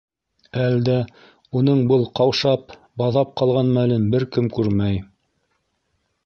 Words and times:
Әлдә 0.61 0.93
уның 1.59 1.83
был 1.91 2.05
ҡаушап, 2.19 2.73
баҙап 3.03 3.35
ҡалған 3.43 3.71
мәлен 3.77 4.09
бер 4.17 4.27
кем 4.37 4.49
күрмәй. 4.57 4.99